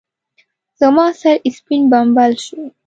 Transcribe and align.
زما 0.79 1.05
سر 1.21 1.37
سپين 1.57 1.81
بمبل 1.91 2.31
شو. 2.45 2.59